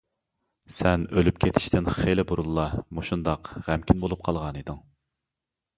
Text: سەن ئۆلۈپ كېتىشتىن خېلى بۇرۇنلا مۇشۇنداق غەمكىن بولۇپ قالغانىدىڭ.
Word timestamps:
سەن 0.77 1.03
ئۆلۈپ 1.17 1.37
كېتىشتىن 1.43 1.91
خېلى 1.99 2.25
بۇرۇنلا 2.33 2.67
مۇشۇنداق 3.01 3.53
غەمكىن 3.69 4.05
بولۇپ 4.07 4.27
قالغانىدىڭ. 4.31 4.83